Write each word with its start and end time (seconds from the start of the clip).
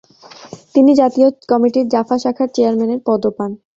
তিনি 0.75 0.91
জাতীয় 1.01 1.27
কমিটির 1.51 1.85
জাফা 1.93 2.15
শাখার 2.23 2.49
চেয়ারম্যানের 2.55 2.99
পদও 3.07 3.31
পান। 3.37 3.51